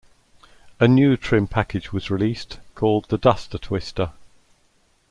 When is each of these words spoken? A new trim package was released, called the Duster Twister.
A 0.79 0.87
new 0.87 1.15
trim 1.15 1.45
package 1.45 1.93
was 1.93 2.09
released, 2.09 2.57
called 2.73 3.05
the 3.09 3.19
Duster 3.19 3.59
Twister. 3.59 4.13